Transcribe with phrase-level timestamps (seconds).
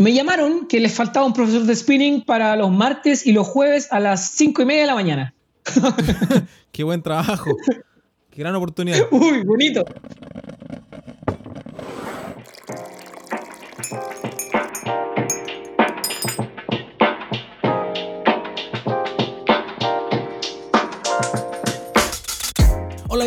[0.00, 3.86] me llamaron que les faltaba un profesor de spinning para los martes y los jueves
[3.92, 5.34] a las cinco y media de la mañana.
[6.72, 7.50] Qué buen trabajo.
[8.30, 8.98] Qué gran oportunidad.
[9.10, 9.84] Uy, bonito.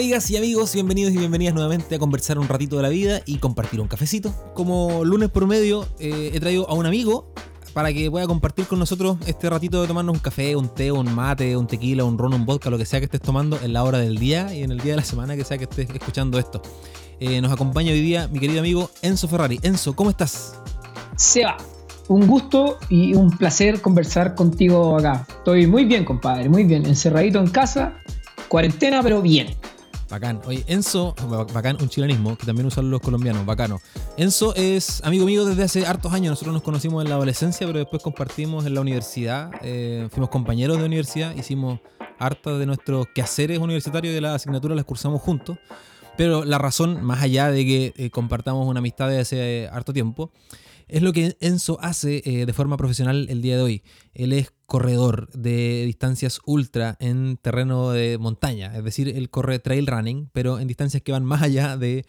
[0.03, 3.37] Amigas y amigos, bienvenidos y bienvenidas nuevamente a conversar un ratito de la vida y
[3.37, 4.35] compartir un cafecito.
[4.53, 7.31] Como lunes por medio eh, he traído a un amigo
[7.71, 11.15] para que pueda compartir con nosotros este ratito de tomarnos un café, un té, un
[11.15, 13.85] mate, un tequila, un ron, un vodka, lo que sea que estés tomando en la
[13.85, 16.37] hora del día y en el día de la semana que sea que estés escuchando
[16.37, 16.61] esto.
[17.21, 19.61] Eh, nos acompaña hoy día mi querido amigo Enzo Ferrari.
[19.63, 20.59] Enzo, ¿cómo estás?
[21.15, 21.55] Seba,
[22.09, 25.25] un gusto y un placer conversar contigo acá.
[25.29, 26.85] Estoy muy bien, compadre, muy bien.
[26.85, 27.93] Encerradito en casa,
[28.49, 29.55] cuarentena, pero bien.
[30.13, 30.41] Bacán.
[30.45, 31.15] Oye, Enzo,
[31.55, 33.81] bacán, un chilenismo que también usan los colombianos, bacano.
[34.15, 36.29] Enzo es amigo mío desde hace hartos años.
[36.33, 39.49] Nosotros nos conocimos en la adolescencia, pero después compartimos en la universidad.
[39.63, 41.79] Eh, fuimos compañeros de universidad, hicimos
[42.19, 45.57] hartas de nuestros quehaceres universitarios y de las asignaturas las cursamos juntos.
[46.15, 50.29] Pero la razón, más allá de que eh, compartamos una amistad de hace harto tiempo,
[50.93, 53.83] es lo que Enzo hace eh, de forma profesional el día de hoy.
[54.13, 59.87] Él es corredor de distancias ultra en terreno de montaña, es decir, él corre trail
[59.87, 62.05] running, pero en distancias que van más allá de,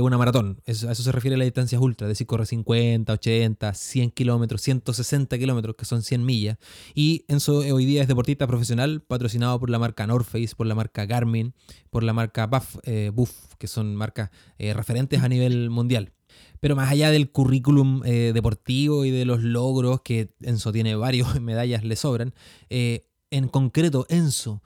[0.00, 0.62] una maratón.
[0.66, 4.62] a eso se refiere a las distancias ultra, es decir, corre 50, 80, 100 kilómetros,
[4.62, 6.56] 160 kilómetros, que son 100 millas.
[6.94, 10.74] Y Enzo hoy día es deportista profesional, patrocinado por la marca North Face, por la
[10.74, 11.52] marca Garmin,
[11.90, 16.12] por la marca Buff, eh, Buff que son marcas eh, referentes a nivel mundial.
[16.60, 21.40] Pero más allá del currículum eh, deportivo y de los logros, que Enzo tiene varios
[21.40, 22.34] medallas, le sobran,
[22.70, 24.62] eh, en concreto, Enzo,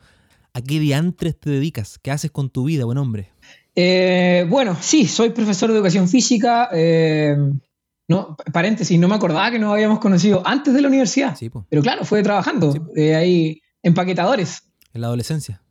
[0.53, 1.99] ¿a qué diantres te dedicas?
[1.99, 3.31] ¿Qué haces con tu vida, buen hombre?
[3.75, 6.69] Eh, bueno, sí, soy profesor de educación física.
[8.09, 11.37] no, paréntesis, no me acordaba que nos habíamos conocido antes de la universidad.
[11.69, 12.75] pero claro, fue trabajando
[13.17, 14.63] ahí, empaquetadores.
[14.93, 15.63] En la adolescencia.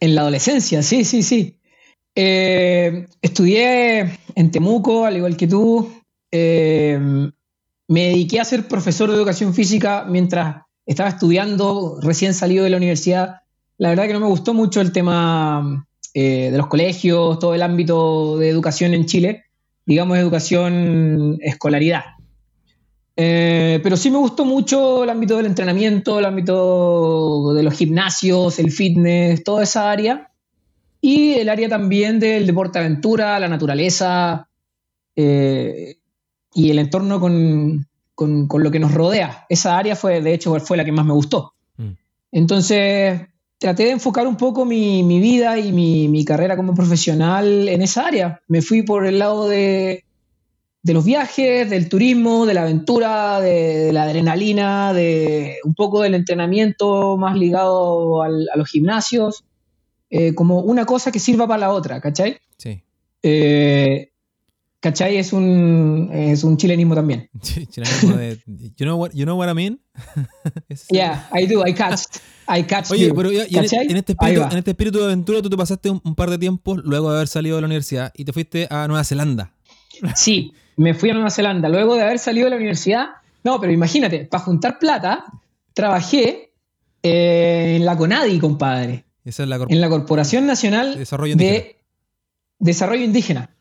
[0.00, 1.60] En la adolescencia, sí, sí, sí.
[2.14, 5.90] Eh, estudié en Temuco, al igual que tú.
[6.30, 6.98] Eh,
[7.88, 12.76] me dediqué a ser profesor de educación física mientras estaba estudiando, recién salido de la
[12.76, 13.36] universidad.
[13.78, 17.62] La verdad que no me gustó mucho el tema eh, de los colegios, todo el
[17.62, 19.44] ámbito de educación en Chile,
[19.86, 22.02] digamos educación escolaridad.
[23.14, 28.70] pero sí me gustó mucho el ámbito del entrenamiento, el ámbito de los gimnasios, el
[28.70, 30.31] fitness, toda esa área
[31.04, 34.48] y el área también del deporte aventura, la naturaleza
[35.16, 35.96] eh,
[36.54, 37.86] y el entorno con,
[38.16, 39.44] lo que nos rodea.
[39.48, 41.54] Esa área fue, de hecho, fue la que más me gustó.
[41.76, 41.90] Mm.
[42.30, 43.20] Entonces,
[43.58, 48.40] traté de enfocar un poco mi, vida y mi, carrera como profesional en esa área.
[48.46, 50.04] Me fui por el lado de,
[50.84, 57.16] los viajes, del turismo, de la aventura, de, la adrenalina, de un poco del entrenamiento
[57.16, 59.44] más ligado a los gimnasios.
[60.14, 62.36] Eh, como una cosa que sirva para la otra, ¿cachai?
[62.58, 62.82] Sí.
[63.22, 64.10] Eh,
[64.78, 65.16] ¿Cachai?
[65.16, 67.30] Es un, es un chilenismo también.
[67.70, 68.38] Chilenismo de.
[68.76, 69.80] You know what, you know what I mean?
[70.90, 72.02] yeah, I do, I catch.
[72.46, 75.88] I catch Oye, pero en, este espíritu, en, este espíritu, de aventura tú te pasaste
[75.88, 78.86] un, par de tiempos luego de haber salido de la universidad y te fuiste a
[78.88, 79.54] Nueva Zelanda.
[80.14, 83.06] Sí, me fui a Nueva Zelanda luego de haber salido de la universidad.
[83.44, 85.24] No, pero imagínate, para juntar plata,
[85.72, 86.52] trabajé
[87.02, 91.76] eh, en la Conadi, compadre en la Corporación Nacional de
[92.58, 93.54] Desarrollo Indígena.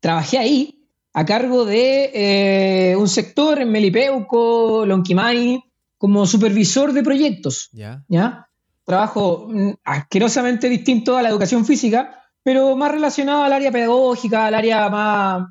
[0.00, 5.62] Trabajé ahí a cargo de eh, un sector en Melipeuco, Lonquimay,
[5.96, 7.70] como supervisor de proyectos.
[8.08, 8.48] ¿ya?
[8.84, 14.54] Trabajo mm, asquerosamente distinto a la educación física, pero más relacionado al área pedagógica, al
[14.54, 15.48] área más,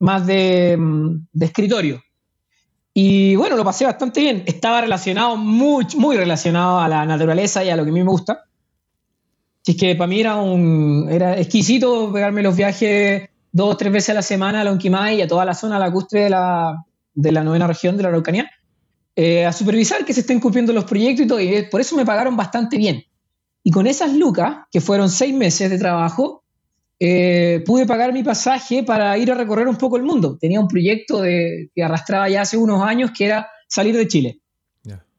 [0.00, 2.02] más de, mm, de escritorio.
[2.92, 4.42] Y bueno, lo pasé bastante bien.
[4.46, 8.10] Estaba relacionado, muy, muy relacionado a la naturaleza y a lo que a mí me
[8.10, 8.45] gusta.
[9.66, 13.92] Si es que para mí era un era exquisito pegarme los viajes dos o tres
[13.92, 17.32] veces a la semana a Lonquimay y a toda la zona lacustre de la, de
[17.32, 18.48] la novena región de la Araucanía,
[19.16, 21.40] eh, a supervisar que se estén cumpliendo los proyectos y todo.
[21.40, 23.02] Y por eso me pagaron bastante bien.
[23.64, 26.44] Y con esas lucas, que fueron seis meses de trabajo,
[27.00, 30.38] eh, pude pagar mi pasaje para ir a recorrer un poco el mundo.
[30.40, 34.38] Tenía un proyecto de, que arrastraba ya hace unos años que era salir de Chile.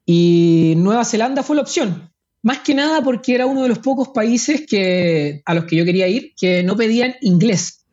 [0.06, 2.14] Y Nueva Zelanda fue la opción.
[2.48, 5.84] Más que nada porque era uno de los pocos países que, a los que yo
[5.84, 7.86] quería ir que no pedían inglés.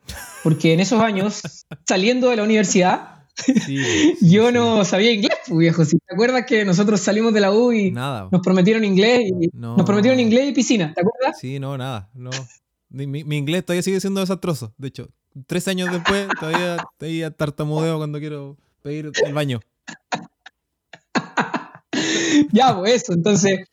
[0.43, 1.41] Porque en esos años,
[1.85, 3.25] saliendo de la universidad,
[4.21, 5.83] yo no sabía inglés, pues, viejo.
[5.83, 9.83] Si te acuerdas que nosotros salimos de la U y nos prometieron inglés y nos
[9.83, 11.37] prometieron inglés y piscina, ¿te acuerdas?
[11.37, 12.09] Sí, no, nada.
[12.13, 12.29] No.
[12.87, 14.73] Mi, inglés todavía sigue siendo desastroso.
[14.77, 15.09] De hecho,
[15.47, 19.59] tres años después todavía, todavía tartamudeo cuando quiero pedir el baño.
[22.53, 23.11] ya, pues eso.
[23.11, 23.67] Entonces,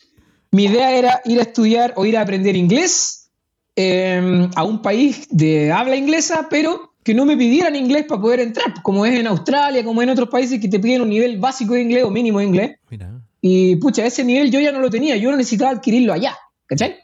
[0.52, 3.31] mi idea era ir a estudiar o ir a aprender inglés
[3.75, 8.40] em, a un país de habla inglesa, pero que no me pidieran inglés para poder
[8.40, 11.75] entrar, como es en Australia, como en otros países que te piden un nivel básico
[11.75, 12.76] de inglés o mínimo de inglés.
[13.40, 16.96] Y pucha, ese nivel yo ya no lo tenía, yo necesitaba adquirirlo allá, ¿cachai?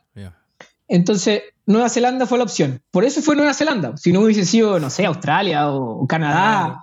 [0.91, 2.81] Entonces, Nueva Zelanda fue la opción.
[2.91, 3.95] Por eso fue Nueva Zelanda.
[3.99, 6.81] Si no hubiese sido, no sé, Australia o Canadá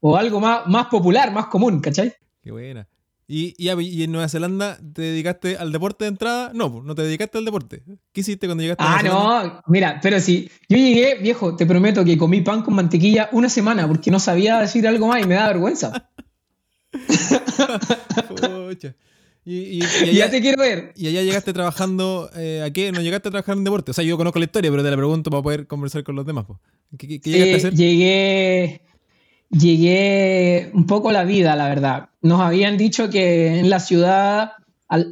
[0.00, 2.14] o algo más, más popular, más común, ¿cachai?
[2.40, 2.86] Qué buena.
[3.30, 6.50] ¿Y, y, en Nueva Zelanda te dedicaste al deporte de entrada?
[6.54, 7.82] No, no te dedicaste al deporte.
[8.10, 11.66] ¿Qué hiciste cuando llegaste a Nueva Ah, no, mira, pero si yo llegué, viejo, te
[11.66, 15.26] prometo que comí pan con mantequilla una semana porque no sabía decir algo más y
[15.26, 16.08] me da vergüenza.
[19.44, 19.80] Y,
[20.14, 20.92] ya te quiero ver.
[20.96, 22.92] Y allá llegaste trabajando, eh, ¿a qué?
[22.92, 23.90] ¿No llegaste a trabajar en deporte?
[23.90, 26.24] O sea, yo conozco la historia, pero te la pregunto para poder conversar con los
[26.24, 26.46] demás.
[26.96, 27.74] ¿Qué, llegaste a hacer?
[27.74, 28.80] Llegué,
[29.50, 32.10] llegué un poco a la vida, la verdad.
[32.22, 34.52] Nos habían dicho que en la ciudad,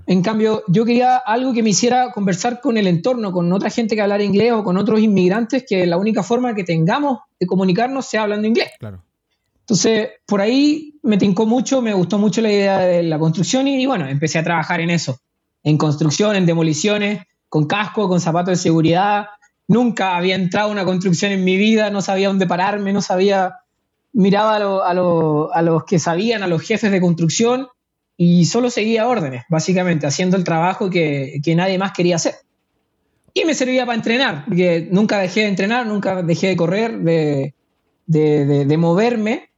[0.06, 3.94] En cambio, yo quería algo que me hiciera conversar con el entorno, con otra gente
[3.94, 8.06] que hablara inglés o con otros inmigrantes, que la única forma que tengamos de comunicarnos
[8.06, 8.70] sea hablando inglés.
[8.78, 9.04] Claro.
[9.60, 13.82] Entonces, por ahí me tincó mucho, me gustó mucho la idea de la construcción y,
[13.82, 15.20] y bueno, empecé a trabajar en eso,
[15.62, 17.20] en construcción, en demoliciones,
[17.52, 19.26] con casco, con zapatos de seguridad.
[19.68, 23.56] Nunca había entrado a una construcción en mi vida, no sabía dónde pararme, no sabía.
[24.14, 27.68] Miraba a, los que sabían, a los jefes de construcción,
[28.16, 32.36] y solo seguía órdenes, básicamente, haciendo el trabajo que, nadie más quería hacer.
[33.34, 38.76] Y me servía para entrenar, porque nunca dejé de entrenar, nunca dejé de correr, de,
[38.78, 39.50] moverme.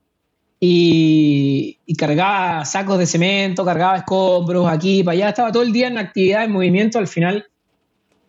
[0.58, 5.86] Y, y, cargaba sacos de cemento, cargaba escombros aquí, para allá, estaba todo el día
[5.86, 7.46] en actividad, en movimiento, al final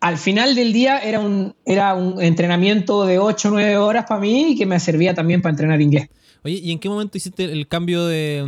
[0.00, 4.20] al final del día era un, era un entrenamiento de 8 o 9 horas para
[4.20, 6.08] mí y que me servía también para entrenar inglés.
[6.44, 8.44] Oye, ¿y en qué momento hiciste el cambio de,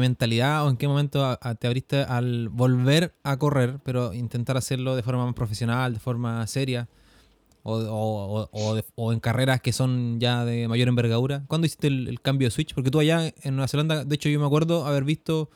[0.00, 5.02] mentalidad o en qué momento te abriste al volver a correr, pero intentar hacerlo de
[5.02, 6.88] forma más profesional, de forma seria?
[7.62, 11.42] O, en carreras que son ya de mayor envergadura.
[11.46, 12.72] ¿Cuándo hiciste el, cambio de switch?
[12.72, 15.50] Porque tú allá en Nueva Zelanda, de hecho yo me acuerdo haber visto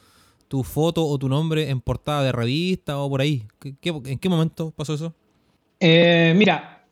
[0.48, 3.46] tu foto o tu nombre en portada de revista o por ahí.
[3.62, 5.14] en qué momento pasó eso?
[5.80, 6.84] Eh, mira,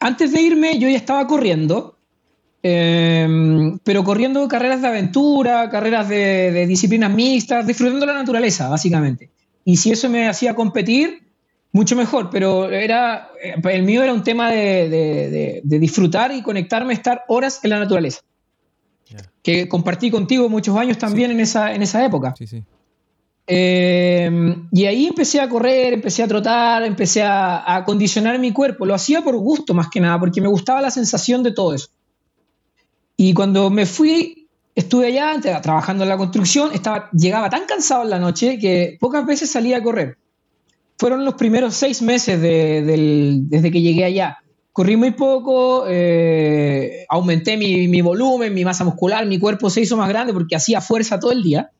[0.00, 1.98] antes de irme yo ya estaba corriendo,
[2.62, 3.26] eh,
[3.82, 9.30] pero corriendo carreras de aventura, carreras de, disciplinas mixtas, disfrutando la naturaleza, básicamente.
[9.64, 11.22] Y si eso me hacía competir,
[11.72, 17.24] mucho mejor, pero era, eh, el mío era un tema de, disfrutar y conectarme, estar
[17.28, 18.20] horas en la naturaleza.
[19.42, 22.34] Que compartí contigo muchos años también en, esa, en esa época.
[22.38, 22.64] Sí, sí.
[23.46, 28.86] Eh, y ahí empecé a correr, empecé a trotar, empecé a, acondicionar mi cuerpo.
[28.86, 31.88] Lo hacía por gusto más que nada, porque me gustaba la sensación de todo eso.
[33.16, 38.10] Y cuando me fui, estuve allá trabajando en la construcción, estaba, llegaba tan cansado en
[38.10, 40.16] la noche que pocas veces salía a correr.
[40.98, 44.38] Fueron los primeros seis meses desde que llegué allá.
[44.72, 50.08] Corrí muy poco, eh, aumenté mi volumen, mi masa muscular, mi cuerpo se hizo más
[50.08, 51.70] grande porque hacía fuerza todo el día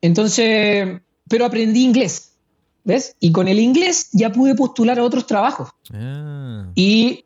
[0.00, 2.32] entonces, pero aprendí inglés,
[2.84, 3.16] ¿ves?
[3.20, 5.70] Y con el inglés ya pude postular a otros trabajos.
[5.92, 6.70] Ah.
[6.74, 7.24] Y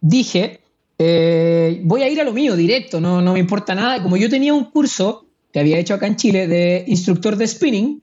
[0.00, 0.60] dije,
[0.98, 4.02] eh, voy a ir a lo mío directo, no, no me importa nada.
[4.02, 8.02] Como yo tenía un curso que había hecho acá en Chile de instructor de spinning,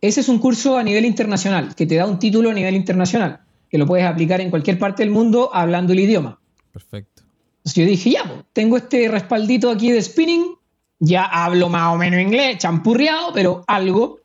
[0.00, 3.40] ese es un curso a nivel internacional, que te da un título a nivel internacional,
[3.68, 6.40] que lo puedes aplicar en cualquier parte del mundo hablando el idioma.
[6.72, 7.22] Perfecto.
[7.58, 10.54] Entonces yo dije, ya, pues, tengo este respaldito aquí de spinning,
[11.00, 14.20] ya hablo más o menos inglés, champurreado, pero algo.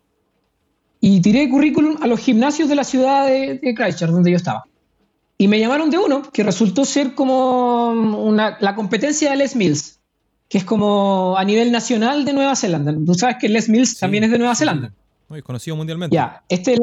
[0.99, 4.65] Y tiré currículum a los gimnasios de la ciudad de, Christchurch, donde yo estaba.
[5.37, 9.99] Y me llamaron de uno que resultó ser como una, la competencia de Les Mills.
[10.47, 12.93] que es como a nivel nacional de Nueva Zelanda.
[13.05, 14.93] Tú sabes que Les Mills también es de Nueva Zelanda.
[15.29, 16.15] Muy conocido mundialmente.
[16.15, 16.79] Ya, este es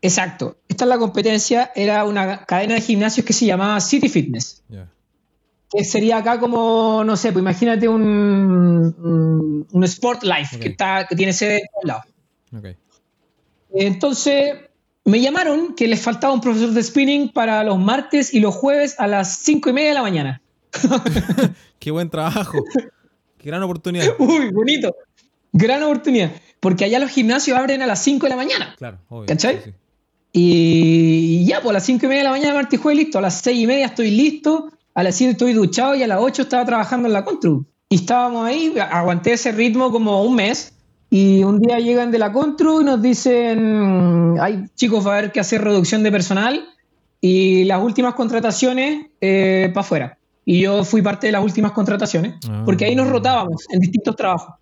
[0.00, 0.58] exacto.
[0.68, 4.62] Esta es la competencia, era una cadena de gimnasios que se llamaba City Fitness.
[5.70, 11.14] Que sería acá como, no sé, pues imagínate un, un, Sport Life que, está, que
[11.14, 12.74] tiene sede en todos lados.
[13.70, 14.54] Entonces,
[15.04, 18.98] me llamaron que les faltaba un profesor de spinning para los martes y los jueves
[18.98, 20.42] a las cinco y media de la mañana.
[21.78, 22.58] Qué buen trabajo.
[23.38, 24.06] Qué gran oportunidad.
[24.18, 24.94] Uy, bonito.
[25.52, 26.32] Gran oportunidad.
[26.60, 28.74] Porque allá los gimnasios abren a las 5 de la mañana.
[28.76, 29.26] Claro, obvio.
[29.26, 29.74] ¿Cachai?
[30.32, 33.18] Y ya, pues a las 5 y media de la mañana martes y jueves listo.
[33.18, 34.72] A las 6 y media estoy listo.
[34.98, 37.64] A las 7 estoy duchado y a las 8 estaba trabajando en la Contru.
[37.88, 40.72] Y estábamos ahí, aguanté ese ritmo como un mes.
[41.08, 45.30] Y un día llegan de la Contru y nos dicen, ay chicos, va a haber
[45.30, 46.66] que hacer reducción de personal
[47.20, 50.18] y las últimas contrataciones eh, para afuera.
[50.44, 52.62] Y yo fui parte de las últimas contrataciones, ah.
[52.64, 54.56] porque ahí nos rotábamos en distintos trabajos.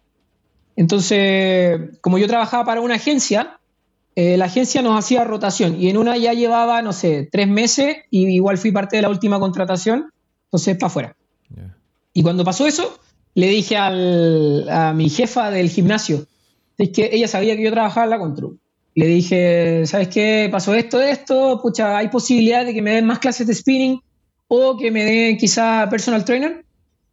[0.76, 3.58] Entonces, como yo trabajaba para una agencia,
[4.14, 7.96] eh, la agencia nos hacía rotación y en una ya llevaba, no sé, tres meses
[8.10, 10.12] y igual fui parte de la última contratación,
[10.46, 11.16] entonces para afuera.
[12.12, 12.98] Y cuando pasó eso,
[13.34, 16.26] le dije a mi jefa del gimnasio,
[16.78, 18.58] es que ella sabía que yo trabajaba en la Control.
[18.94, 20.48] Le dije, ¿sabes qué?
[20.50, 24.00] Pasó esto, esto, pucha, hay posibilidad de que me den más clases de spinning
[24.48, 26.64] o que me den quizá personal trainer.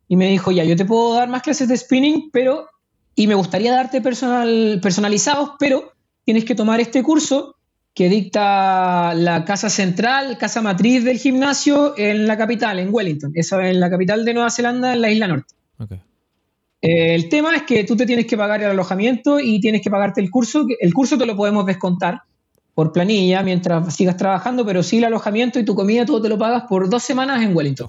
[0.07, 2.67] Y me dijo, ya, yo te puedo dar más clases de spinning, pero,
[3.15, 5.91] y me gustaría darte personal, personalizados, pero
[6.23, 7.55] tienes que tomar este curso
[7.93, 13.61] que dicta la casa central, casa matriz del gimnasio en la capital, en Wellington, eso
[13.61, 15.53] en la capital de Nueva Zelanda, en la isla norte.
[16.81, 19.91] Eh, el tema es que tú te tienes que pagar el alojamiento y tienes que
[19.91, 20.65] pagarte el curso.
[20.79, 22.23] El curso te lo podemos descontar,
[22.73, 26.37] por planilla mientras sigas trabajando, pero sí el alojamiento y tu comida todo te lo
[26.37, 27.87] pagas por dos semanas en Wellington.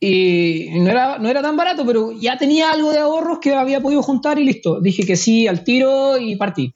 [0.00, 3.80] Y no era, no era tan barato, pero ya tenía algo de ahorros que había
[3.80, 4.80] podido juntar y listo.
[4.80, 6.72] Dije que sí al tiro y partí.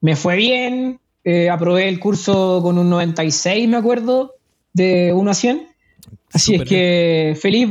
[0.00, 4.36] Me fue bien, eh, aprobé el curso con un 96, me acuerdo,
[4.72, 5.68] de 1 a 100.
[6.32, 7.68] Así es que feliz,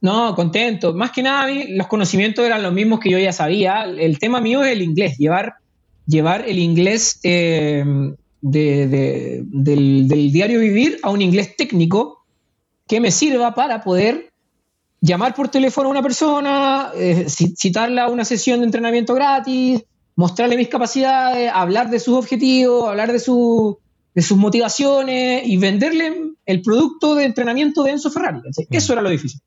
[0.00, 0.92] no, contento.
[0.92, 3.84] Más que nada, los conocimientos eran los mismos que yo ya sabía.
[3.84, 5.54] El tema mío es el inglés, llevar,
[6.04, 7.84] llevar el inglés eh,
[8.40, 12.24] del, diario vivir a un inglés técnico
[12.88, 14.32] que me sirva para poder
[15.00, 19.84] llamar por teléfono a una persona, eh, citarla a una sesión de entrenamiento gratis,
[20.16, 23.78] mostrarle mis capacidades, hablar de sus objetivos, hablar de, su,
[24.14, 28.40] de sus motivaciones y venderle el producto de entrenamiento de Enzo Ferrari.
[28.70, 29.40] Eso era lo difícil.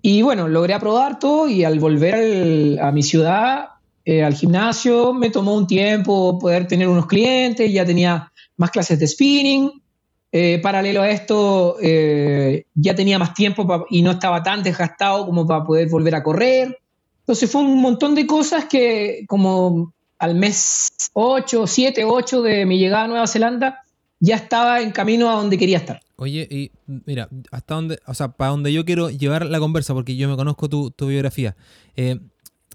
[0.00, 3.68] Y bueno, logré aprobar todo y al volver a mi ciudad
[4.04, 8.98] eh, al gimnasio, me tomó un tiempo poder tener unos clientes, ya tenía más clases
[8.98, 9.70] de spinning.
[10.32, 15.46] Eh, paralelo a esto, eh, ya tenía más tiempo y no estaba tan desgastado como
[15.46, 16.78] para poder volver a correr.
[17.22, 22.78] Entonces fue un montón de cosas que como al mes 8, 7, 8 de mi
[22.78, 23.82] llegada a Nueva Zelanda,
[24.20, 26.00] ya estaba en camino a donde quería estar.
[26.16, 26.70] Oye, y
[27.06, 30.36] mira, hasta donde, o sea, para donde yo quiero llevar la conversa, porque yo me
[30.36, 31.56] conozco tu, tu biografía.
[31.96, 32.20] Eh,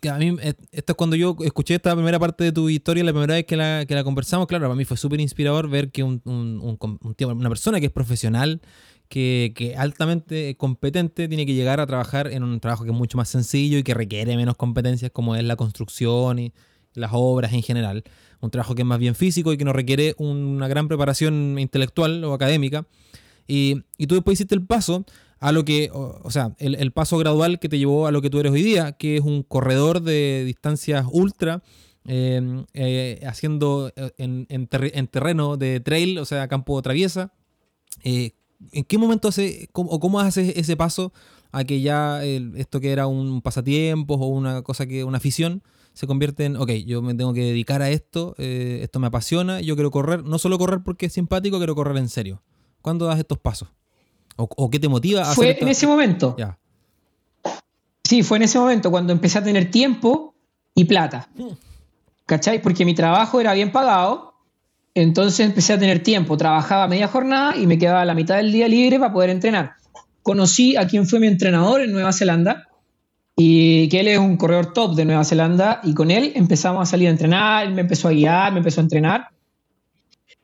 [0.09, 3.11] a mí, eh, esto es cuando yo escuché esta primera parte de tu historia, la
[3.11, 6.03] primera vez que la, que la conversamos, claro, para mí fue súper inspirador ver que
[6.03, 6.77] un, un,
[7.19, 8.61] una persona que es profesional,
[9.09, 13.17] que, que, altamente competente, tiene que llegar a trabajar en un trabajo que es mucho
[13.17, 16.53] más sencillo y que requiere menos competencias como es la construcción y
[16.93, 18.03] las obras en general.
[18.39, 22.23] Un trabajo que es más bien físico y que no requiere una gran preparación intelectual
[22.23, 22.85] o académica.
[23.47, 25.05] Y, y tú después hiciste el paso
[25.39, 28.39] a lo que, o, sea, el, paso gradual que te llevó a lo que tú
[28.39, 31.61] eres hoy día, que es un corredor de distancias ultra,
[32.05, 34.67] em, eh, haciendo eh, en,
[35.07, 37.33] terreno de trail, o sea, campo traviesa.
[38.03, 38.31] Eh,
[38.71, 41.13] ¿En qué momento hace, cómo, o cómo haces ese paso
[41.51, 46.05] a que ya esto que era un pasatiempo o una cosa que, una afición, se
[46.05, 49.89] convierte en, ok, yo me tengo que dedicar a esto, esto me apasiona, yo quiero
[49.89, 52.41] correr, no solo correr porque es simpático, quiero correr en serio.
[52.81, 53.69] ¿Cuándo das estos pasos?
[54.35, 56.37] ¿O, qué te motiva a Fue en ese momento.
[58.03, 60.35] Sí, fue en ese momento cuando empecé a tener tiempo
[60.75, 61.27] y plata.
[62.27, 62.61] ¿Cachai?
[62.61, 64.26] Porque mi trabajo era bien pagado.
[64.99, 66.37] Entonces empecé a tener tiempo.
[66.37, 69.73] Trabajaba media jornada y me quedaba la mitad del día libre para poder entrenar.
[70.23, 72.67] Conocí a quien fue mi entrenador en Nueva Zelanda
[73.35, 76.89] y que él es un corredor top de Nueva Zelanda y con él empezamos a
[76.89, 79.27] salir a entrenar, él me empezó a guiar, me empezó a entrenar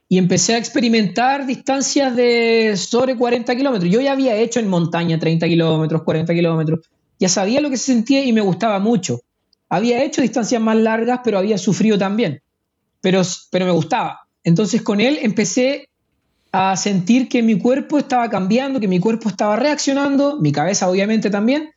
[0.08, 3.92] y empecé a experimentar distancias de sobre 40 kilómetros.
[3.92, 6.82] Yo ya había hecho en montaña 30 kilómetros, 40 kilómetros,
[7.18, 9.20] ya sabía lo que se sentía y me gustaba mucho.
[9.68, 12.44] Había hecho distancias más largas, pero había sufrido también,
[13.02, 14.23] pero, pero me gustaba.
[14.44, 15.90] Entonces con él empecé
[16.52, 21.30] a sentir que mi cuerpo estaba cambiando, que mi cuerpo estaba reaccionando, mi cabeza obviamente
[21.30, 21.72] también,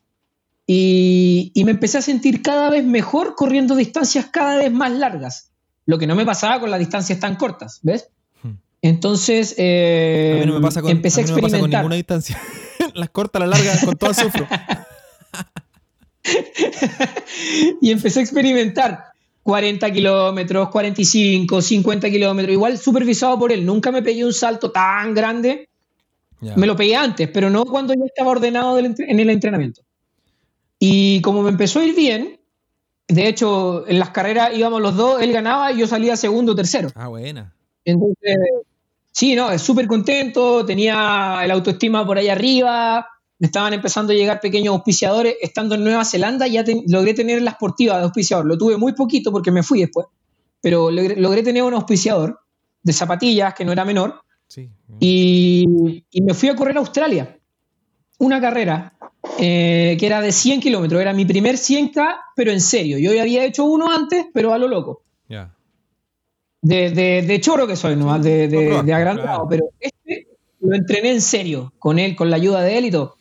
[0.66, 5.50] y, me empecé a sentir cada vez mejor corriendo distancias cada vez más largas,
[5.86, 8.08] lo que no me pasaba con las distancias tan cortas, ¿ves?
[8.42, 8.54] Hmm.
[8.82, 11.60] Entonces, eh, a mí no me pasa con, empecé a, experimentar.
[11.60, 12.38] con ninguna distancia.
[12.94, 14.46] las cortas, las largas, con todo sufro.
[17.80, 19.15] y empecé a experimentar
[19.46, 23.64] 40 kilómetros, 45, 50 kilómetros, igual supervisado por él.
[23.64, 25.68] Nunca me pegué un salto tan grande.
[26.56, 29.82] Me lo pegué antes, pero no cuando ya estaba ordenado en el entrenamiento.
[30.80, 32.40] Y como me empezó a ir bien,
[33.06, 36.56] de hecho, en las carreras íbamos los dos, él ganaba y yo salía segundo o
[36.56, 36.90] tercero.
[36.96, 37.54] Ah, buena.
[37.84, 38.36] Entonces,
[39.12, 43.06] sí, no, súper contento, tenía el autoestima por ahí arriba,
[43.38, 45.36] me estaban empezando a llegar pequeños auspiciadores.
[45.40, 48.46] Estando en Nueva Zelanda ya logré tener la esportiva de auspiciador.
[48.46, 50.06] Lo tuve muy poquito porque me fui después,
[50.60, 52.40] pero logré, tener un auspiciador
[52.82, 54.20] de zapatillas que no era menor.
[55.00, 55.66] Y,
[56.22, 57.38] me fui a correr a Australia.
[58.18, 58.94] Una carrera
[59.38, 61.00] eh, que era de 100 kilómetros.
[61.00, 62.96] Era mi primer 100K, pero en serio.
[62.98, 65.02] Yo ya había hecho uno antes, pero a lo loco.
[66.62, 69.46] De, de, choro que soy, nomás, de, de, agrandado.
[69.48, 70.26] Pero este
[70.60, 73.15] lo entrené en serio, con él, con la ayuda de él y todo.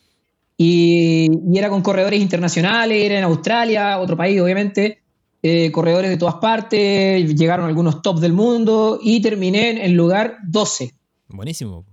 [0.57, 5.01] Y, era con corredores internacionales, era en Australia, otro país obviamente,
[5.41, 10.37] eh, corredores de todas partes, llegaron algunos top del mundo y terminé en el lugar
[10.47, 10.93] 12.
[11.27, 11.85] Buenísimo.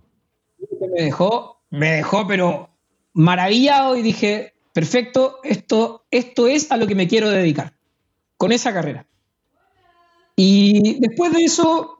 [0.80, 2.70] Me dejó, me dejó, pero
[3.14, 7.74] maravillado y dije, perfecto, esto, esto es a lo que me quiero dedicar,
[8.36, 9.06] con esa carrera.
[10.36, 11.98] Y después de eso,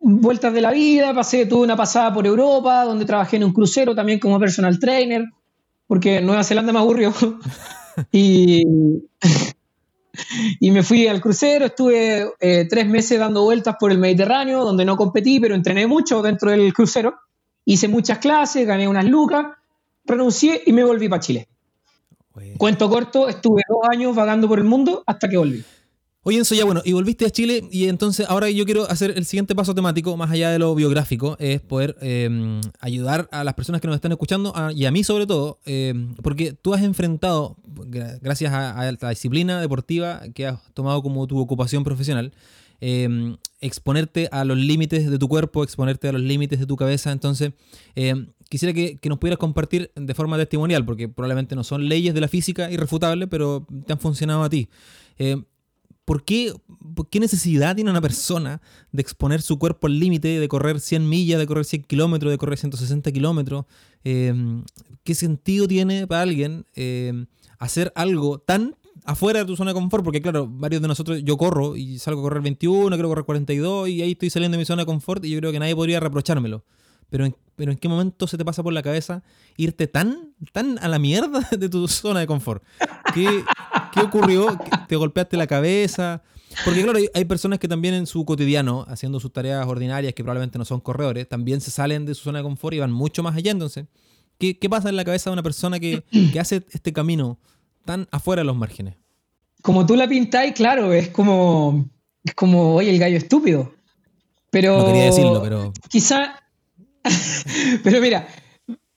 [0.00, 3.94] vueltas de la vida, pasé, tuve una pasada por Europa, donde trabajé en un crucero
[3.94, 5.24] también como personal trainer
[5.92, 7.12] porque Nueva Zelanda me aburrió.
[8.12, 8.64] y,
[10.58, 14.86] y me fui al crucero, estuve eh, tres meses dando vueltas por el Mediterráneo, donde
[14.86, 17.16] no competí, pero entrené mucho dentro del crucero.
[17.66, 19.48] Hice muchas clases, gané unas lucas,
[20.06, 21.48] renuncié y me volví para Chile.
[22.56, 25.62] Cuento corto, estuve dos años vagando por el mundo hasta que volví.
[26.24, 29.24] Oye, Enzo, ya bueno, y volviste a Chile y entonces ahora yo quiero hacer el
[29.24, 33.80] siguiente paso temático, más allá de lo biográfico, es poder em, ayudar a las personas
[33.80, 37.56] que nos están escuchando y a mí sobre todo, em, porque tú has enfrentado,
[38.20, 42.32] gracias a, la disciplina deportiva que has tomado como tu ocupación profesional,
[42.80, 47.10] em, exponerte a los límites de tu cuerpo, exponerte a los límites de tu cabeza.
[47.10, 47.50] Entonces,
[48.48, 52.28] quisiera que, nos pudieras compartir de forma testimonial, porque probablemente no son leyes de la
[52.28, 54.68] física irrefutables, pero te han funcionado a ti.
[56.12, 56.52] ¿Por qué,
[57.10, 58.60] qué, necesidad tiene una persona
[58.92, 62.36] de exponer su cuerpo al límite, de correr 100 millas, de correr 100 kilómetros, de
[62.36, 63.64] correr 160 kilómetros?
[64.04, 64.62] Em,
[65.04, 70.04] ¿Qué sentido tiene para alguien em, hacer algo tan afuera de tu zona de confort?
[70.04, 73.88] Porque claro, varios de nosotros, yo corro y salgo a correr 21, quiero correr 42
[73.88, 75.98] y ahí estoy saliendo de mi zona de confort y yo creo que nadie podría
[75.98, 76.62] reprochármelo.
[77.08, 79.22] Pero en, pero ¿en qué momento se te pasa por la cabeza
[79.56, 82.62] irte tan, tan a la mierda de tu zona de confort?
[83.14, 83.44] ¿Qué,
[83.92, 84.58] qué ocurrió?
[84.88, 86.22] ¿Te golpeaste la cabeza?
[86.64, 90.58] Porque claro, hay personas que también en su cotidiano, haciendo sus tareas ordinarias, que probablemente
[90.58, 93.36] no son corredores, también se salen de su zona de confort y van mucho más
[93.36, 93.52] allá.
[93.52, 93.86] Entonces,
[94.38, 97.38] ¿qué, qué pasa en la cabeza de una persona que, que hace este camino
[97.84, 98.96] tan afuera de los márgenes?
[99.62, 101.88] Como tú la pintáis, claro, es como,
[102.24, 103.72] es como, oye, el gallo estúpido.
[104.50, 104.76] Pero.
[104.76, 105.72] No quería decirlo, pero.
[105.88, 106.42] Quizá
[107.82, 108.26] Pero mira,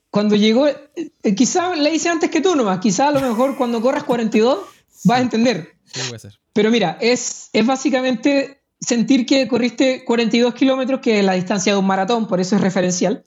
[0.09, 3.81] cuando llegó, eh, quizá le hice antes que tú nomás, quizá a lo mejor cuando
[3.81, 4.59] corras 42
[5.05, 5.77] vas a entender.
[5.85, 6.39] Sí, puede ser.
[6.53, 11.79] Pero mira, es, es básicamente sentir que corriste 42 kilómetros, que es la distancia de
[11.79, 13.25] un maratón, por eso es referencial.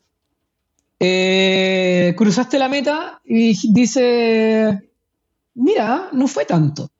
[1.00, 4.90] Eh, cruzaste la meta y dice,
[5.54, 6.90] mira, no fue tanto.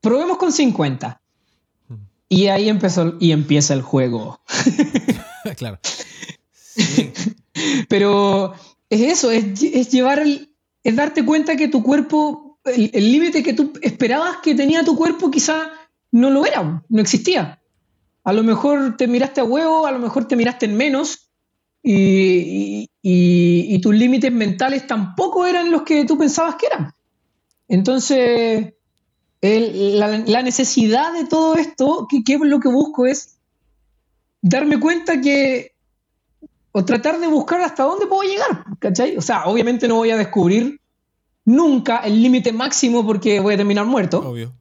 [0.00, 1.20] Probemos con 50.
[2.28, 4.40] Y ahí empezó y empieza el juego.
[5.56, 5.78] claro.
[7.88, 8.54] Pero
[8.88, 13.72] es eso, es, llevar el, es darte cuenta que tu cuerpo, el, límite que tú
[13.82, 15.70] esperabas que tenía tu cuerpo quizá
[16.10, 17.60] no lo era, no existía.
[18.24, 21.30] A lo mejor te miraste a huevo, a lo mejor te miraste en menos
[21.82, 22.88] y,
[23.82, 26.92] tus límites mentales tampoco eran los que tú pensabas que eran.
[27.66, 28.74] Entonces,
[29.40, 33.38] la, necesidad de todo esto, que, que, lo que busco es
[34.40, 35.72] darme cuenta que
[36.70, 39.16] o tratar de buscar hasta dónde puedo llegar, ¿cachai?
[39.16, 40.80] O sea, obviamente no voy a descubrir
[41.44, 44.20] nunca el límite máximo porque voy a terminar muerto.
[44.20, 44.52] Obvio.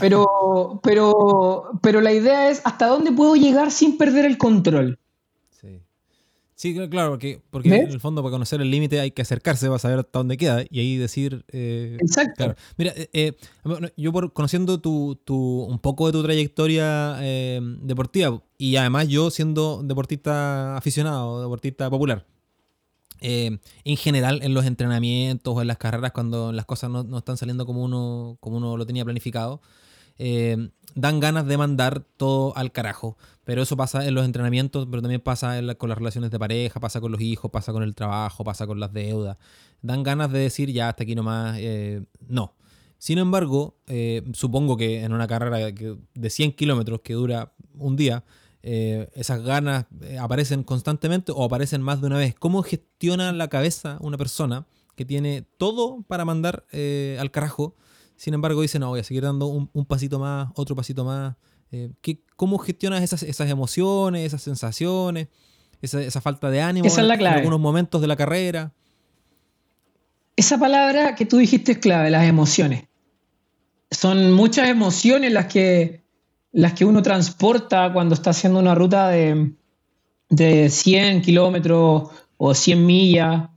[0.00, 4.98] Pero, pero, pero la idea es hasta dónde puedo llegar sin perder el control.
[6.58, 9.78] Sí, claro, porque, porque en el fondo para conocer el límite hay que acercarse para
[9.78, 11.44] saber hasta dónde queda y ahí decir...
[11.52, 12.52] Eh, Exacto.
[12.76, 13.32] Mira, eh, eh,
[13.96, 17.14] yo por, conociendo tu, un poco de tu trayectoria
[17.80, 22.26] deportiva y además yo siendo deportista aficionado, deportista popular,
[23.20, 27.36] eh, en general en los entrenamientos o en las carreras cuando las cosas no, están
[27.36, 29.60] saliendo como uno, como uno lo tenía planificado,
[30.18, 33.16] eh, dan ganas de mandar todo al carajo.
[33.44, 37.00] Pero eso pasa en los entrenamientos, pero también pasa con las relaciones de pareja, pasa
[37.00, 39.38] con los hijos, pasa con el trabajo, pasa con las deudas.
[39.80, 42.54] Dan ganas de decir, ya, hasta aquí nomás, eh, no.
[42.98, 43.76] Sin embargo,
[44.32, 48.24] supongo que en una carrera de 100 kilómetros que dura un día,
[48.62, 52.34] eh, esas ganas eh, aparecen constantemente o aparecen más de una vez.
[52.34, 54.66] ¿Cómo gestiona la cabeza una persona
[54.96, 57.76] que tiene todo para mandar eh, al carajo?
[58.16, 61.36] Sin embargo, dice, no, voy a seguir dando un, pasito más, otro pasito más.
[62.00, 65.28] ¿qué, ¿Cómo gestionas esas, esas, emociones, esas sensaciones,
[65.80, 68.72] esa, falta de ánimo en, en algunos momentos de la carrera?
[70.34, 72.88] Esa palabra que tú dijiste es clave, las emociones.
[73.92, 76.02] Son muchas emociones las que
[76.52, 79.52] las que uno transporta cuando está haciendo una ruta de,
[80.28, 83.48] de 100 kilómetros o 100 millas,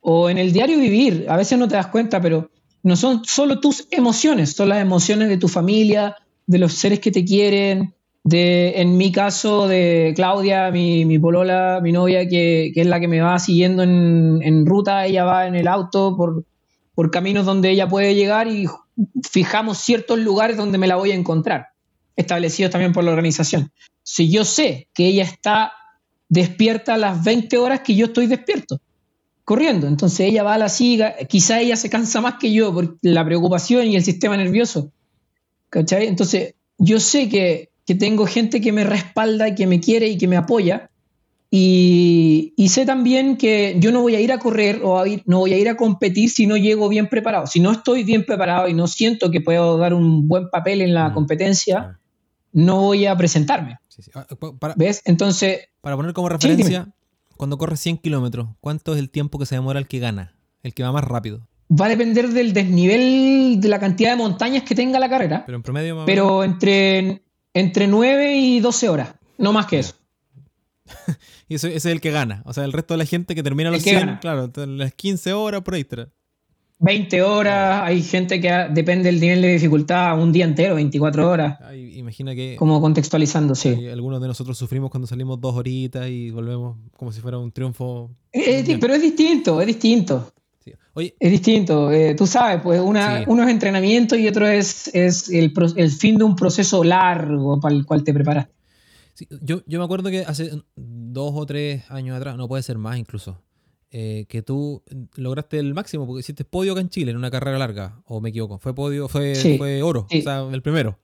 [0.00, 2.50] o en el diario vivir, a veces no te das cuenta, pero
[2.82, 7.12] no son solo tus emociones, son las emociones de tu familia, de los seres que
[7.12, 12.80] te quieren, de, en mi caso, de Claudia, mi, mi polola, mi novia, que, que,
[12.80, 16.44] es la que me va siguiendo en, en, ruta, ella va en el auto por,
[16.94, 18.66] por caminos donde ella puede llegar y
[19.28, 21.71] fijamos ciertos lugares donde me la voy a encontrar
[22.16, 23.72] establecidos también por la organización.
[24.02, 25.72] Si yo sé que ella está
[26.28, 28.80] despierta a las 20 horas que yo estoy despierto,
[29.44, 32.96] corriendo, entonces ella va a la siga, quizá ella se cansa más que yo por
[33.02, 34.92] la preocupación y el sistema nervioso.
[35.68, 36.06] ¿Cachai?
[36.06, 40.26] Entonces, yo sé que, tengo gente que me respalda y que me quiere y que
[40.26, 40.90] me apoya.
[41.50, 45.58] Y, sé también que yo no voy a ir a correr o no voy a
[45.58, 47.46] ir a competir si no llego bien preparado.
[47.46, 50.94] Si no estoy bien preparado y no siento que puedo dar un buen papel en
[50.94, 51.14] la mm.
[51.14, 51.98] competencia,
[52.52, 53.78] no voy a presentarme.
[54.14, 54.26] Ah,
[54.76, 55.02] ¿Ves?
[55.04, 55.68] Entonces.
[55.80, 56.88] Para poner como referencia,
[57.36, 60.34] cuando corre 100 kilómetros, ¿cuánto es el tiempo que se demora el que gana?
[60.62, 61.48] El que va más rápido.
[61.70, 65.42] Va a depender del desnivel de la cantidad de montañas que tenga la carrera.
[65.46, 67.22] Pero en promedio Pero entre,
[67.54, 69.14] entre 9 y 12 horas.
[69.38, 69.94] No más que eso.
[71.48, 72.42] y ese, es el que gana.
[72.44, 75.62] O sea, el resto de la gente que termina los 100, claro, las 15 horas
[75.62, 75.86] por ahí.
[76.82, 81.58] 20 horas, hay gente que depende del nivel de dificultad un día entero, 24 horas.
[81.76, 82.56] imagina que.
[82.58, 83.86] Como contextualizando, sí.
[83.86, 88.10] Algunos de nosotros sufrimos cuando salimos dos horitas y volvemos como si fuera un triunfo.
[88.32, 90.32] pero es distinto, es distinto.
[90.96, 91.92] es distinto.
[91.92, 96.16] Eh, tú sabes, pues una, uno es entrenamiento y otro es, es el, el, fin
[96.16, 98.48] de un proceso largo para el cual te preparas.
[99.40, 102.98] yo, yo me acuerdo que hace dos o tres años atrás, no puede ser más
[102.98, 103.38] incluso
[103.94, 104.82] eh, que tú
[105.16, 108.30] lograste el máximo, porque hiciste podio acá en Chile en una carrera larga, o me
[108.30, 110.98] equivoco, fue podio, fue, fue oro, o sea, el primero.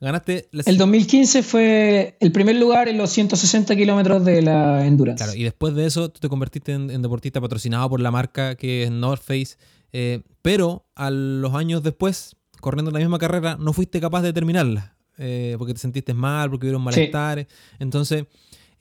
[0.00, 0.48] Ganaste.
[0.66, 5.22] El 2015 fue el primer lugar en los 160 kilómetros de la Endurance.
[5.22, 8.82] Claro, y después de eso tú te convertiste en, deportista patrocinado por la marca que
[8.82, 9.56] es North Face,
[9.92, 14.96] eh, pero a los años después, corriendo la misma carrera, no fuiste capaz de terminarla,
[15.18, 17.46] eh, porque te sentiste mal, porque hubieron malestares.
[17.78, 18.24] Entonces,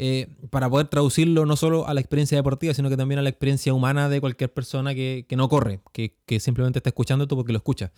[0.06, 3.30] eh, para poder traducirlo no solo a la experiencia deportiva, sino que también a la
[3.30, 7.58] experiencia humana de cualquier persona que, no corre, que, simplemente está escuchando esto porque lo
[7.58, 7.94] escucha.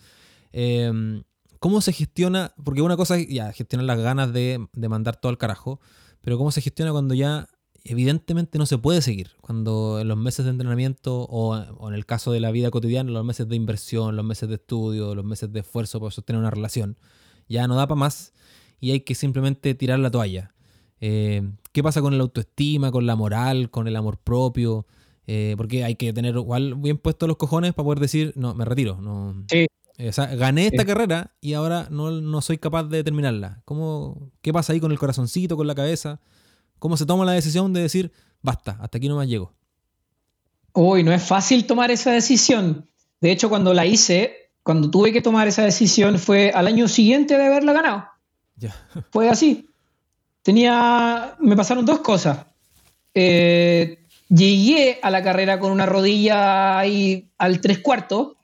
[0.52, 1.24] Em,
[1.58, 2.54] ¿Cómo se gestiona?
[2.62, 5.80] Porque una cosa es ya gestionar las ganas de, mandar todo al carajo,
[6.20, 7.48] pero ¿cómo se gestiona cuando ya
[7.82, 9.32] evidentemente no se puede seguir?
[9.40, 13.10] Cuando en los meses de entrenamiento o, o en el caso de la vida cotidiana,
[13.10, 16.52] los meses de inversión, los meses de estudio, los meses de esfuerzo para sostener una
[16.52, 16.96] relación,
[17.48, 18.32] ya no da para más
[18.78, 20.52] y hay que simplemente tirar la toalla.
[21.00, 21.42] Eh,
[21.76, 24.86] ¿Qué pasa con la autoestima, con la moral, con el amor propio?
[25.26, 28.64] Eh, porque hay que tener igual bien puestos los cojones para poder decir, no, me
[28.64, 28.98] retiro.
[28.98, 29.66] No, sí.
[29.98, 33.60] o sea, gané esta carrera y ahora no, soy capaz de terminarla.
[33.66, 36.18] ¿Cómo, ¿Qué pasa ahí con el corazoncito, con la cabeza?
[36.78, 38.10] ¿Cómo se toma la decisión de decir,
[38.40, 39.52] basta, hasta aquí no más llego?
[40.72, 42.88] Uy, no es fácil tomar esa decisión.
[43.20, 47.36] De hecho, cuando la hice, cuando tuve que tomar esa decisión fue al año siguiente
[47.36, 48.04] de haberla ganado.
[48.56, 48.74] Ya.
[49.10, 49.65] Fue así
[50.46, 52.46] tenía, me pasaron dos cosas.
[53.12, 58.34] Eh, llegué a la carrera con una rodilla ahí al tres cuartos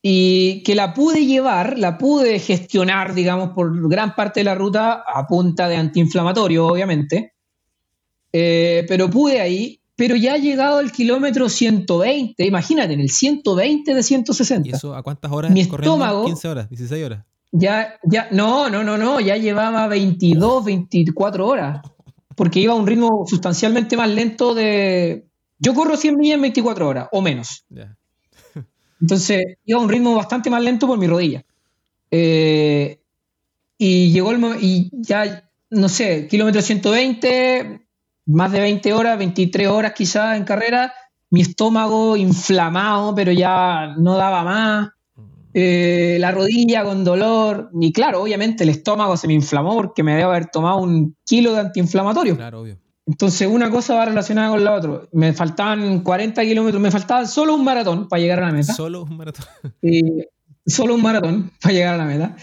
[0.00, 5.02] y que la pude llevar, la pude gestionar, digamos, por gran parte de la ruta
[5.12, 7.32] a punta de antiinflamatorio, obviamente.
[8.32, 13.92] Eh, pero pude ahí, pero ya ha llegado al kilómetro 120, imagínate, en el 120
[13.92, 14.68] de 160.
[14.68, 15.50] ¿Y eso a cuántas horas?
[15.50, 16.26] Mi estómago.
[16.26, 17.24] 15 horas, 16 horas.
[17.50, 21.80] Ya, ya, no, no, no, no, ya llevaba 22, 24 horas,
[22.36, 25.26] porque iba a un ritmo sustancialmente más lento de...
[25.58, 27.64] Yo corro 100 millas en 24 horas, o menos.
[29.00, 31.44] Entonces, iba a un ritmo bastante más lento por mi rodilla.
[32.10, 33.00] Eh,
[33.78, 37.86] y llegó el momento, y ya, no sé, kilómetro 120,
[38.26, 40.92] más de 20 horas, 23 horas quizás en carrera,
[41.30, 44.88] mi estómago inflamado, pero ya no daba más,
[45.60, 50.12] eh, la rodilla con dolor, y claro, obviamente el estómago se me inflamó porque me
[50.12, 52.36] debe haber tomado un kilo de antiinflamatorio.
[52.36, 52.78] Claro, obvio.
[53.06, 55.00] Entonces una cosa va relacionada con la otra.
[55.10, 58.72] Me faltaban 40 kilómetros, me faltaba solo un maratón para llegar a la meta.
[58.72, 59.46] Solo un maratón.
[59.82, 60.22] Y,
[60.64, 62.36] solo un maratón para llegar a la meta.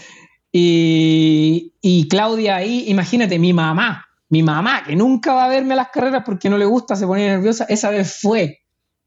[0.52, 5.76] Y, y, Claudia ahí, imagínate, mi mamá, mi mamá, que nunca va a verme a
[5.76, 8.58] las carreras porque no le gusta, se pone nerviosa, esa vez fue.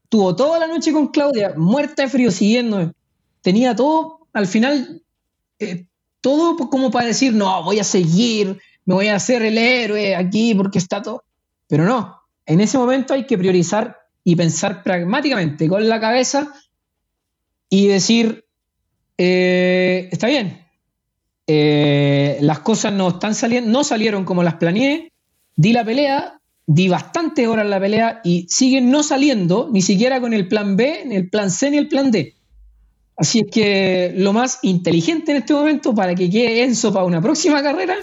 [0.08, 2.92] Tuvo toda la noche con Claudia, muerta de frío, siguiéndome.
[3.42, 5.02] Tenía todo, al final,
[5.58, 5.86] eh,
[6.20, 10.54] todo como para decir, no, voy a seguir, me voy a hacer el héroe aquí
[10.54, 11.24] porque está todo.
[11.66, 16.52] Pero no, en ese momento hay que priorizar y pensar pragmáticamente con la cabeza
[17.68, 18.44] y decir,
[19.16, 20.66] eh, está bien,
[21.46, 25.12] eh, las cosas no están saliendo, no salieron como las planeé,
[25.56, 30.32] di la pelea, di bastantes horas la pelea y siguen no saliendo, ni siquiera con
[30.32, 32.34] el plan B, ni el plan C, ni el plan D.
[33.20, 37.20] Así es que lo más inteligente en este momento para que quede Enzo para una
[37.20, 37.96] próxima carrera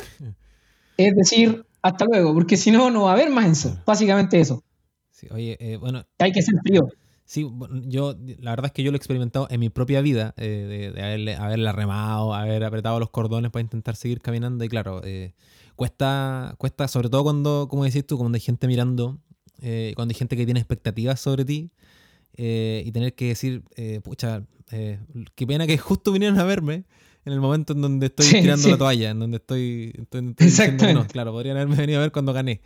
[0.97, 3.80] es decir, hasta luego, porque si no, no va a haber más Enzo.
[3.86, 4.63] Básicamente eso.
[5.12, 6.06] Sí, oye, eh, bueno.
[6.19, 6.88] Hay que ser frío.
[7.25, 7.49] Sí,
[7.88, 11.01] yo, la verdad es que yo lo he experimentado en mi propia vida, eh, de,
[11.01, 14.63] haberle, haberla remado, haber apretado los cordones para intentar seguir caminando.
[14.63, 15.34] Y claro, eh,
[15.75, 19.19] cuesta, cuesta, sobre todo cuando, como decís tú, cuando hay gente mirando,
[19.95, 21.71] cuando hay gente que tiene expectativas sobre ti,
[22.38, 23.63] y tener que decir,
[24.04, 26.86] pucha, qué pena que justo vinieron a verme
[27.26, 29.93] en el momento en donde estoy tirando la toalla, en donde estoy,
[30.38, 32.62] diciendo claro, podrían haberme venido a ver cuando gané.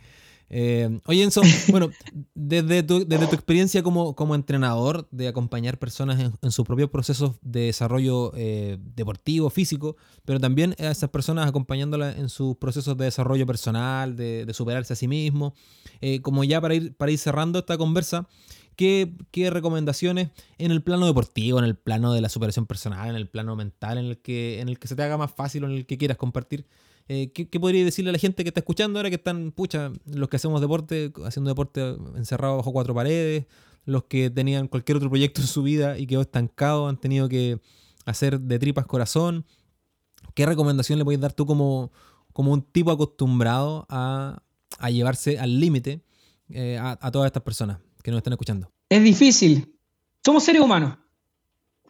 [0.54, 1.90] Eh, oye, Enzo, bueno,
[2.34, 7.36] desde tu, desde tu experiencia como, como entrenador de acompañar personas en, sus propios procesos
[7.40, 13.06] de desarrollo eh, deportivo, físico, pero también a esas personas acompañándolas en sus procesos de
[13.06, 15.54] desarrollo personal, de, superarse a sí mismo,
[16.02, 18.28] eh, como ya para ir, para ir cerrando esta conversa,
[18.76, 19.14] ¿Qué,
[19.50, 23.54] recomendaciones en el plano deportivo, en el plano de la superación personal, en el plano
[23.54, 26.66] mental, en el que, se te haga más fácil o en el que quieras compartir?
[27.08, 29.92] Eh, ¿qué, ¿qué, podrías decirle a la gente que está escuchando ahora que están, pucha,
[30.06, 33.46] los que hacemos deporte, haciendo deporte encerrado bajo cuatro paredes,
[33.84, 37.60] los que tenían cualquier otro proyecto en su vida y quedó estancado, han tenido que
[38.06, 39.44] hacer de tripas corazón?
[40.34, 41.92] ¿Qué recomendación le podéis dar tú como,
[42.34, 44.42] un tipo acostumbrado a,
[44.90, 46.00] llevarse al límite
[46.48, 47.78] eh, a todas estas personas?
[48.02, 48.70] Que nos están escuchando?
[48.88, 49.74] Es difícil.
[50.24, 50.98] Somos seres humanos.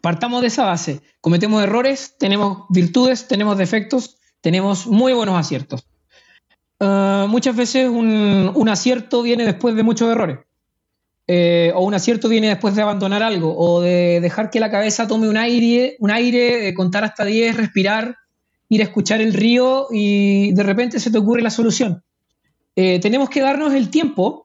[0.01, 1.01] Partamos de esa base.
[1.21, 5.87] Cometemos errores, tenemos virtudes, tenemos defectos, tenemos muy buenos aciertos.
[6.79, 10.39] Uh, muchas veces un, acierto viene después de muchos errores.
[11.25, 15.07] Eh, o un acierto viene después de abandonar algo, o de dejar que la cabeza
[15.07, 18.17] tome un aire, un aire, contar hasta 10, respirar,
[18.67, 22.03] ir a escuchar el río y de repente se te ocurre la solución.
[22.75, 24.42] Eh, tenemos que darnos el tiempo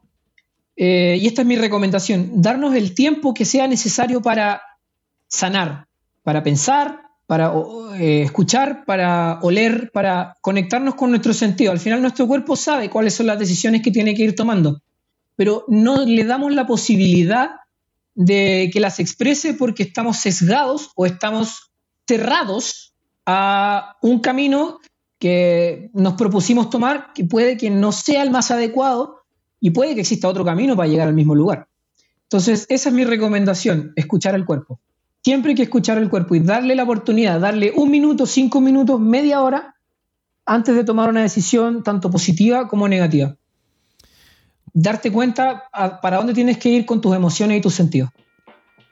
[0.80, 4.62] eh, y esta es mi recomendación, darnos el tiempo que sea necesario para
[5.26, 5.88] sanar,
[6.22, 7.52] para pensar, para
[7.96, 11.72] eh, escuchar, para oler, para conectarnos con nuestro sentido.
[11.72, 14.80] Al final nuestro cuerpo sabe cuáles son las decisiones que tiene que ir tomando,
[15.34, 17.50] pero no le damos la posibilidad
[18.14, 21.72] de que las exprese porque estamos sesgados o estamos
[22.06, 22.94] cerrados
[23.26, 24.78] a un camino
[25.18, 29.17] que nos propusimos tomar, que puede que no sea el más adecuado,
[29.60, 31.66] y puede que exista otro camino para llegar al mismo lugar.
[32.24, 34.80] Entonces, esa es mi recomendación, escuchar al cuerpo.
[35.22, 39.00] Siempre hay que escuchar al cuerpo y darle la oportunidad, darle un minuto, cinco minutos,
[39.00, 39.76] media hora
[40.46, 43.36] antes de tomar una decisión tanto positiva como negativa.
[44.72, 45.64] Darte cuenta
[46.02, 48.10] para dónde tienes que ir con tus emociones y tus sentidos.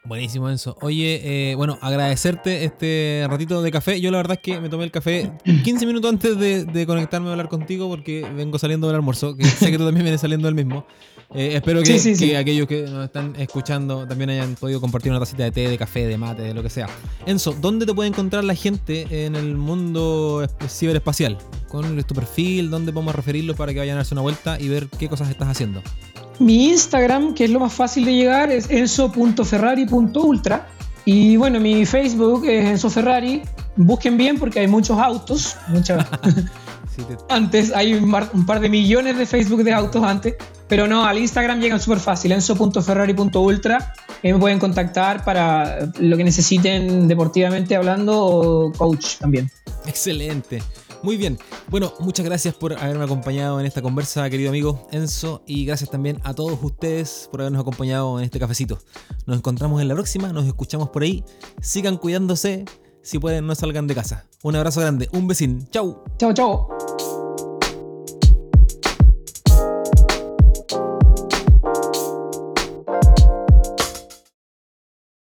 [0.07, 0.77] Buenísimo, Enzo.
[0.83, 4.01] Oye, eh, bueno, agradecerte este ratito de café.
[4.01, 7.33] Yo la verdad es que me tomé el café 15 minutos antes de, conectarme a
[7.33, 10.55] hablar contigo porque vengo saliendo del almuerzo, que sé que tú también vienes saliendo del
[10.55, 10.87] mismo.
[11.35, 15.51] Eh, espero que, aquellos que nos están escuchando también hayan podido compartir una tacita de
[15.51, 16.89] té, de café, de mate, de lo que sea.
[17.27, 21.37] Enzo, ¿dónde te puede encontrar la gente en el mundo ciberespacial?
[21.69, 22.71] ¿Con tu perfil?
[22.71, 25.49] ¿Dónde podemos referirlo para que vayan a darse una vuelta y ver qué cosas estás
[25.49, 25.83] haciendo?
[26.39, 30.69] Mi Instagram, que es lo más fácil de llegar, es enzo.ferrari.ultra.
[31.05, 33.43] Y bueno, mi Facebook es Enzo Ferrari.
[33.77, 35.57] Busquen bien porque hay muchos autos.
[35.69, 36.05] Muchas...
[37.29, 40.35] Antes hay un par, de millones de Facebook de autos antes.
[40.69, 42.33] Pero no, al Instagram llegan súper fácil.
[42.33, 43.93] Enzo.ferrari.ultra.
[44.23, 49.51] me pueden contactar para lo que necesiten deportivamente hablando o coach también.
[49.87, 50.63] Excelente.
[51.03, 51.39] Muy bien.
[51.69, 56.21] Bueno, muchas gracias por haberme acompañado en esta conversa, querido amigo Enzo, y gracias también
[56.25, 58.81] a todos ustedes por habernos acompañado en este cafecito.
[59.27, 61.23] Nos encontramos en la próxima, nos escuchamos por ahí.
[61.61, 62.65] Sigan cuidándose,
[63.07, 64.25] si pueden no salgan de casa.
[64.42, 65.69] Un abrazo grande, un besín.
[65.71, 66.03] Chau.
[66.19, 66.69] Chau, chau.